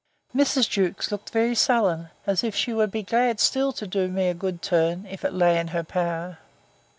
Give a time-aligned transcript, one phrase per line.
[0.35, 0.67] Mrs.
[0.67, 4.29] Jewkes looked very sullen, and as if she would be glad still to do me
[4.29, 6.39] a good turn, if it lay in her power.